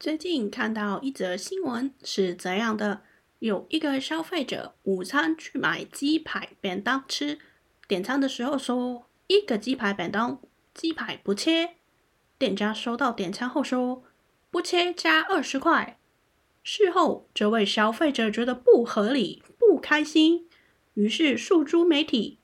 [0.00, 3.02] 最近看到一则新闻是这样的：
[3.40, 7.40] 有一个消费者午餐去买鸡排便当吃，
[7.88, 10.40] 点餐的时候说一个鸡排便当，
[10.72, 11.74] 鸡排不切。
[12.38, 14.04] 店家收到点餐后说
[14.52, 15.98] 不切加二十块。
[16.62, 20.48] 事后这位消费者觉得不合理，不开心，
[20.94, 22.38] 于是诉诸媒体。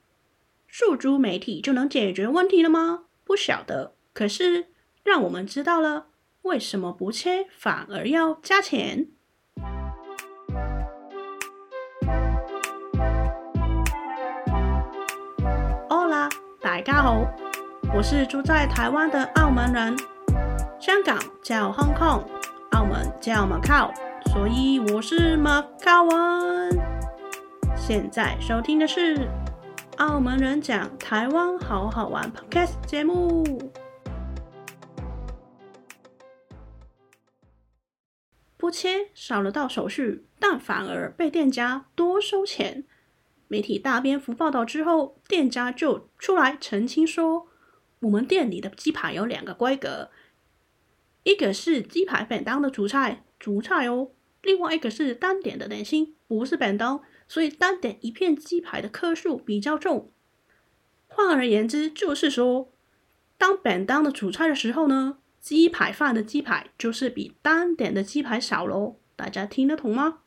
[0.69, 3.05] 诉诸媒体就能解决问题了吗？
[3.23, 3.95] 不晓得。
[4.13, 4.67] 可是
[5.05, 6.09] 让我们知道了。
[6.45, 9.09] 为什么不切反而要加钱
[15.89, 16.31] ？Hola，
[16.61, 17.25] 大家好，
[17.95, 19.97] 我是住在台湾的澳门人。
[20.79, 22.25] 香港叫 Hong Kong，
[22.73, 23.91] 澳门叫 Macau，
[24.31, 26.79] 所以我是 Macau 人。
[27.75, 29.27] 现在收听的是
[29.97, 33.43] 澳门人讲台湾好好玩 Podcast 节目。
[38.65, 42.85] 不切少了道手续，但反而被店家多收钱。
[43.47, 47.47] 媒体大篇幅报道之后，店家就出来澄清说
[48.01, 50.09] ：“我们店里的鸡排有两个规格，
[51.25, 60.11] 一个是鸡排便当的主菜，主菜哦；另外一个是单点的点心，不是便当，所以单点一片鸡排的颗数比较重。
[61.07, 62.73] 换而言之，就是说，
[63.37, 70.21] 当便当的主菜的时候呢。”鸡排饭的鸡排就是比单点的鸡排少喽，大家听得懂吗？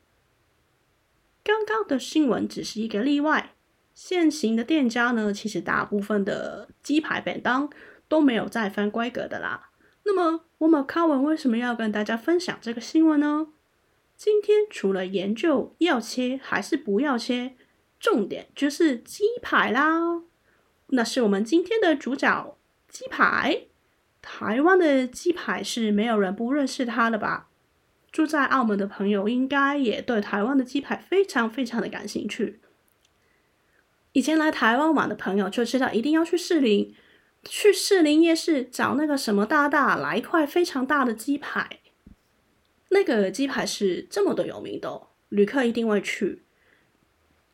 [1.44, 3.56] 刚刚的新闻只是一个例外，
[3.96, 7.68] 现行的店家呢，其实大部分的鸡排便当
[8.08, 9.72] 都没有再分规格的啦。
[10.04, 13.48] 那么我们卡文为什么要跟大家分享这个新闻呢？
[14.16, 17.56] 今天除了研究要切还是不要切，
[18.00, 20.22] 重点就是鸡排啦。
[20.90, 22.56] 那是我们今天的主角，
[22.88, 23.67] 鸡排。
[24.30, 27.48] 台湾的鸡排是没有人不认识它的吧？
[28.12, 32.60] 住在澳门的朋友应该也对台湾的鸡排非常非常的感兴趣。
[34.12, 36.94] 以前来台湾玩的朋友就知道，一定要去士林，
[37.46, 41.80] 去士林夜市找那个什么大大来一块非常大的鸡排。
[42.90, 46.44] 那个鸡排是这么的有名的哦，旅客一定会去。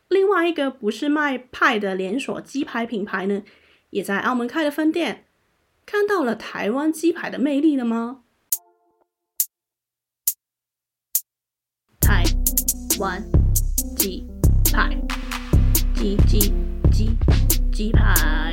[0.07, 3.43] 另外一个不是卖派的连锁鸡排品牌呢，
[3.91, 5.25] 也在澳门开了分店。
[5.85, 8.23] 看到了台湾鸡排的魅力了吗？
[12.01, 12.23] 台
[12.99, 13.23] 湾
[13.95, 14.27] 鸡
[14.71, 14.89] 排，
[15.95, 16.53] 鸡鸡
[16.91, 17.15] 鸡
[17.71, 18.52] 鸡排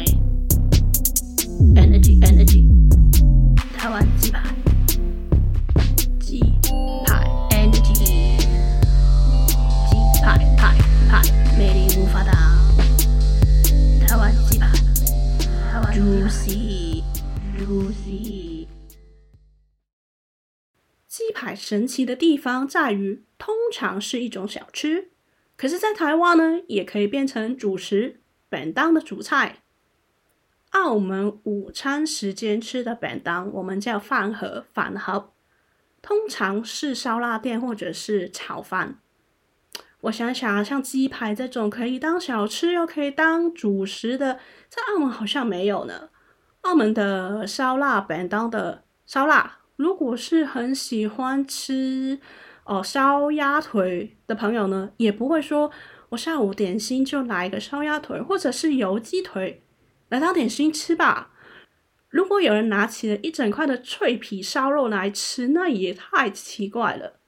[21.11, 25.11] 鸡排神奇的地方在于，通常是一种小吃，
[25.57, 29.65] 可是，在台湾呢，也可以变成主食、便当的主菜。
[30.71, 35.33] 澳门午餐时间吃的便当，我们叫饭盒、饭盒，
[36.01, 39.01] 通常是烧腊店或者是炒饭。
[40.03, 44.39] 我想想，像鸡排这种可以当小吃又可以当主食的，
[44.69, 46.11] 在澳门好像没有呢。
[46.61, 52.21] 澳门的烧腊便当的烧腊，如果是很喜欢吃
[52.65, 55.71] 哦烧鸭腿的朋友呢，也不会说
[56.11, 59.63] 我下午点心就来一个烧鸭腿或者是油鸡腿
[60.11, 61.31] 来当点心吃吧。
[62.11, 67.19] 如果有人拿起了一整块的脆皮烧肉来吃，那也太奇怪了。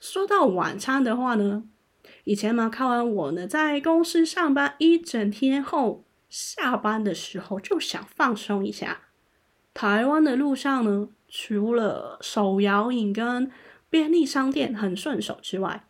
[0.00, 1.64] 说到晚餐的话呢，
[2.24, 6.06] 以前嘛，看完我呢在公司上班一整天后。
[6.28, 9.02] 下班的时候就想放松一下。
[9.72, 13.50] 台湾的路上呢，除了手摇饮跟
[13.90, 15.86] 便利商店很顺手之外，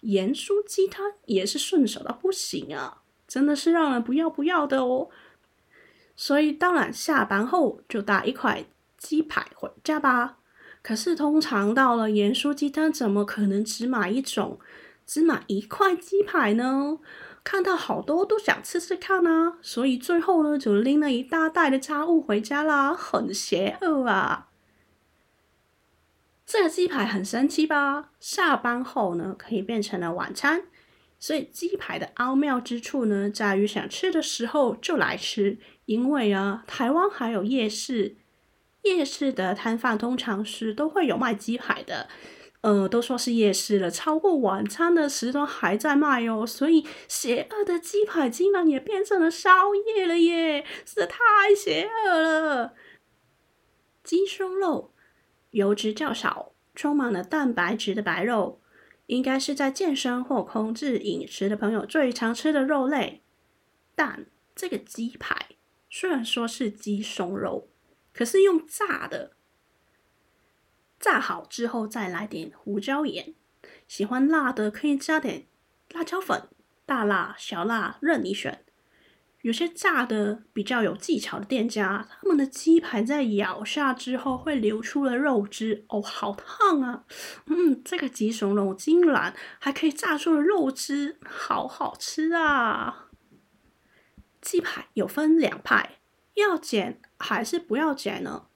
[0.00, 3.02] 盐酥鸡摊也是顺手到不行啊！
[3.26, 5.08] 真的是让人不要不要的哦。
[6.16, 8.64] 所以当然下班后就打一块
[8.96, 10.38] 鸡排回家吧。
[10.82, 14.58] 可是通常到了盐酥鸡摊，怎么可能只买一种，
[15.04, 16.98] 只买一块鸡排呢？
[17.44, 24.47] 看到好多都想吃吃看啊，所以最后呢，就拎了一大袋的炸物回家啦，很邪恶啊！
[26.50, 28.08] 这个鸡排很神奇吧？
[28.18, 30.62] 下班后呢，可以变成了晚餐，
[31.18, 38.16] 所以鸡排的奥妙之处呢，在于想吃的时候就来吃，因为啊，台湾还有夜市，
[38.84, 42.08] 夜市的摊贩通常是都会有卖鸡排的。
[42.62, 52.72] 呃，都说是夜市了，超过晚餐的时段还在卖哦，所以邪恶的鸡排竟然也变成了宵夜了耶，实在太邪恶了。
[54.02, 54.92] 鸡胸肉
[55.50, 58.60] 油脂较少、充满了蛋白质的白肉，
[59.06, 63.22] 应该是在健身或控制饮食的朋友最常吃的肉类。
[63.94, 65.46] 但这个鸡排
[65.88, 67.68] 虽然说是鸡胸肉，
[68.12, 69.32] 可是用炸的，
[71.00, 73.34] 炸好之后再来点胡椒盐，
[73.86, 75.46] 喜欢辣的可以加点
[75.90, 76.48] 辣椒粉，
[76.84, 78.64] 大辣、小辣任你选。
[79.48, 87.04] 有些炸的比较有技巧的店家，他们的鸡排在咬下之后会流出了肉汁，哦，好烫啊！
[87.46, 93.06] 嗯，这个鸡胸肉竟然还可以炸出了肉汁，好好吃啊！
[94.42, 96.00] 鸡排有分两派，
[96.34, 98.48] 要剪还是不要剪呢？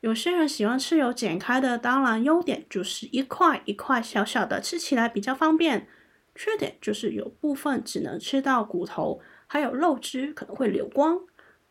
[0.00, 5.88] 有些人喜欢吃有剪开的，当然优点就是一块一块小小的，吃起来比较方便。
[6.34, 9.22] 缺点就是有部分只能吃到骨头。
[9.46, 11.20] 还有肉汁可能会流光，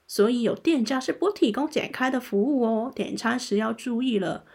[0.08, 2.92] 所以有店家是不提供剪开的服务哦。
[2.96, 4.46] 点餐时要注意了。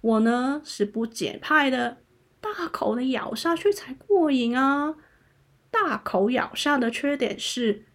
[0.00, 1.98] 我呢是不剪派的，
[2.40, 4.96] 大口的咬下去才过瘾啊！
[5.70, 7.86] 大口咬下的缺点是，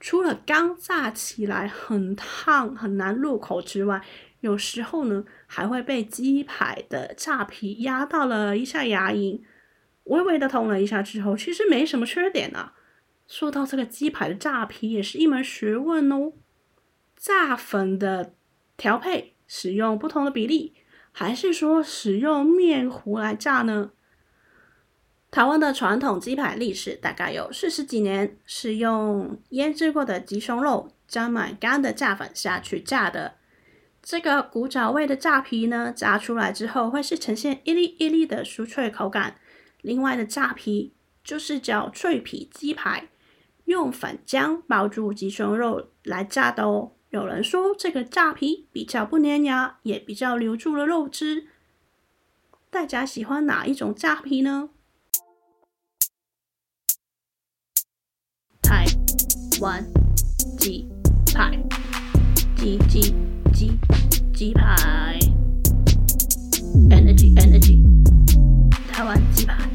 [0.00, 4.02] 除了刚炸起来很烫很难入口之外，
[4.40, 9.40] 有时候呢还会被鸡排的炸皮压到了一下牙龈，
[10.04, 12.74] 微微的痛了一下之后，其实没什么缺点啊。
[13.28, 16.32] 说到这个鸡排的炸皮也是一门学问哦，
[17.16, 18.34] 炸粉的
[18.76, 20.74] 调配使用不同的比例，
[21.10, 23.90] 还是说使用面糊来炸呢？
[25.30, 33.34] 台湾的传统鸡排历史大概有四十几年，是用腌制过的鸡胸肉沾满干的炸粉下去炸的。
[34.02, 39.36] 这个古早味的炸皮呢，炸出来之后会是呈现一粒一粒的酥脆口感。
[39.82, 40.94] 另外的炸皮
[41.24, 43.08] 就是叫脆皮鸡排。
[43.66, 46.92] 用粉浆包住鸡胸肉来炸的哦。
[47.10, 51.46] 有人说这个炸皮比较不粘牙，也比较留住了肉汁。
[52.70, 54.70] 大家喜欢哪一种炸皮呢？
[58.62, 58.84] 台
[59.60, 59.84] 湾
[60.58, 60.88] 鸡
[61.34, 61.58] 排，
[62.56, 63.14] 鸡鸡
[63.54, 63.78] 鸡
[64.34, 65.18] 鸡排
[66.90, 67.82] ，energy energy，
[68.92, 69.65] 台湾鸡排。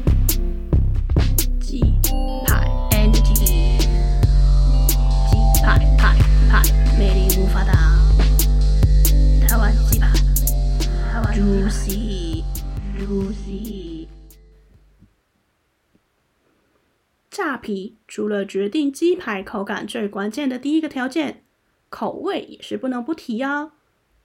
[17.62, 21.44] 皮除了决定鸡排口感最关键的第一个条件，
[21.88, 23.72] 口味也是不能不提啊。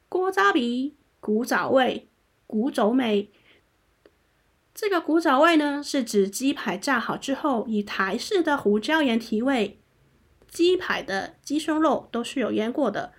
[0.09, 2.09] 古早味、古早味、
[2.45, 3.31] 古早味。
[4.73, 9.79] 这个古早味呢，是指鸡排炸好之后，以台式的胡椒盐提味。
[10.49, 13.13] 鸡排的鸡胸肉都是有腌过的，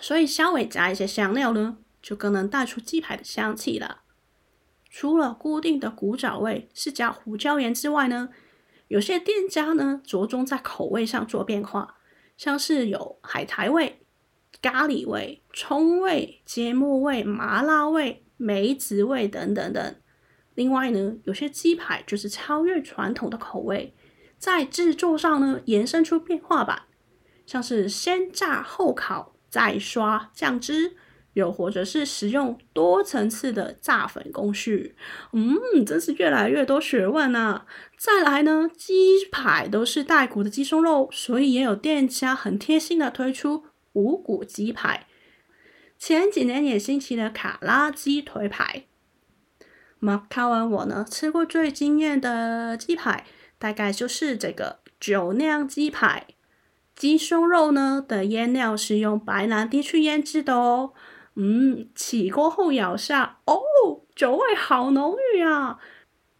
[0.00, 4.02] 所以稍微加一些香料呢，就更能带出鸡排的香气了。
[4.90, 8.30] 除了固定的古早味是加胡椒盐之外呢，
[8.88, 11.96] 有些店家呢着重在口味上做变化，
[12.36, 14.06] 像是有海苔味、
[14.62, 19.96] 咖喱味、葱味、芥末味、麻辣味、梅子味等等等。
[20.54, 23.94] 另外呢，有些鸡排就是超越传统的口味，
[24.38, 26.82] 在制作上呢延伸出变化版，
[27.44, 30.96] 像是先炸后烤再刷酱汁。
[31.36, 34.96] 又或者是使用多层次的炸粉工序，
[35.34, 37.66] 嗯，真是越来越多学问啊！
[37.98, 45.06] 再来呢，鸡排都是带骨的鸡胸肉，所以也有店家很贴心的推出无骨鸡排。
[45.98, 48.84] 前几年也兴起了卡拉鸡腿排。
[49.98, 53.26] 那么看完我呢，吃过最惊艳的鸡排，
[53.58, 56.26] 大概就是这个酒酿鸡排。
[56.94, 60.94] 鸡胸肉呢的腌料是用白兰地去腌制的哦。
[61.38, 63.60] 嗯，起锅后咬下，哦，
[64.14, 65.78] 酒味好浓郁啊！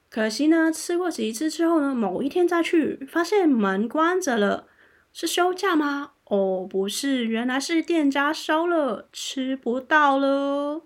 [0.09, 4.67] 可惜呢，吃过几次之后呢，某一天再去，发现门关着了，
[5.13, 6.13] 是休假吗？
[6.25, 10.83] 哦，不是，原来是店家收了，吃不到了。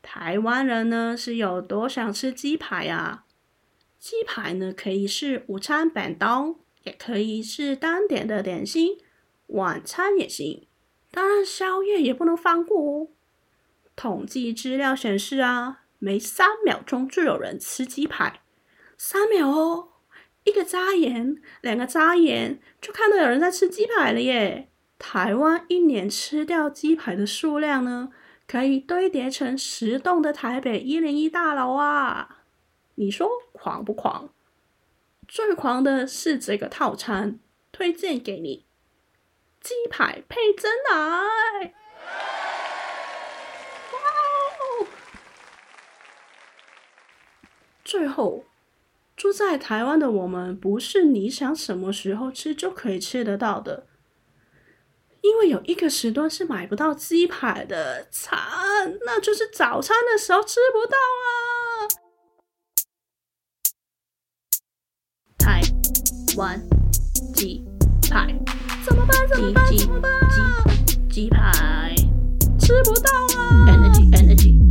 [0.00, 3.24] 台湾人呢是有多想吃鸡排啊？
[3.98, 8.96] 鸡排呢可以是午餐便当，也可以是单点的点心，
[9.48, 10.66] 晚餐也行，
[11.10, 13.08] 当然宵夜也不能放过哦。
[13.96, 18.40] 统计资料显示啊，每三秒钟就有人吃鸡排，
[18.98, 19.88] 三秒哦，
[20.44, 24.68] 一个眨眼，两个眨眼，就看到有人在吃鸡排了耶。
[24.98, 28.10] 台湾一年吃掉鸡排的数量呢，
[28.46, 32.42] 可以堆叠成十栋的台北一零一大楼啊！
[32.94, 34.30] 你说狂不狂？
[35.26, 37.40] 最狂的是这个套餐，
[37.72, 38.66] 推荐给你，
[39.60, 41.74] 鸡排配珍奶。
[47.84, 48.44] 最后，
[49.14, 53.86] 住在台湾的我们，不是你想什么时候吃就可以吃得到的，
[55.20, 58.38] 因为有一个时段是买不到鸡排的，惨，
[59.04, 61.28] 那就是早餐的时候吃不到啊！
[65.38, 65.60] 台
[66.38, 66.60] 湾
[67.34, 67.62] 鸡
[68.10, 68.34] 排
[68.84, 69.28] 怎么办？
[69.28, 69.64] 怎么办？
[69.76, 70.10] 怎么办？
[70.30, 71.94] 鸡鸡排
[72.58, 74.63] 吃不到啊！Energy Energy。